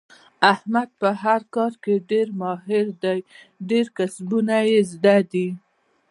[0.53, 3.19] احمد په هر کار کې ډېر ماهر دی.
[3.69, 5.47] ډېر کسبونه یې زده دي.